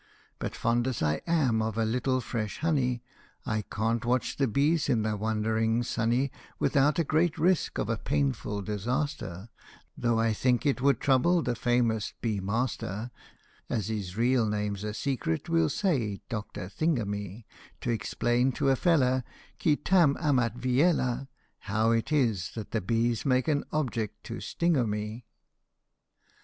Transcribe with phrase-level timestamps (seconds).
[0.39, 3.03] But fond as I am of a little fresh honey,
[3.45, 7.99] I can't watch the bees in their wanderings sunny Without a great risk of a
[7.99, 9.49] painful disaster,
[9.95, 13.11] Though I think it would trouble the famous" Beemaster"
[13.69, 16.67] (As his real name 's a secret, we '11 say Dr.
[16.67, 17.45] Thingamy)
[17.81, 19.23] To explain to a "fellah,"
[19.61, 21.27] Qui tarn amat mella,
[21.59, 25.25] How it is that the bees make an object to sting o' me.